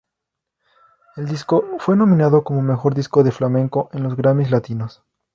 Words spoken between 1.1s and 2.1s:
El disco fue